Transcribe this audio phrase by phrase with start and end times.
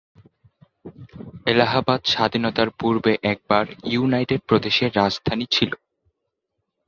[1.47, 5.71] এলাহাবাদ স্বাধীনতার পূর্বে একবার ইউনাইটেড প্রদেশের রাজধানী ছিল।